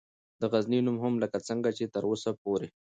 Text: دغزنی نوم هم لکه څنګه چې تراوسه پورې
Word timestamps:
دغزنی 0.41 0.79
نوم 0.85 0.97
هم 1.03 1.13
لکه 1.23 1.37
څنګه 1.47 1.69
چې 1.77 1.91
تراوسه 1.93 2.31
پورې 2.41 2.67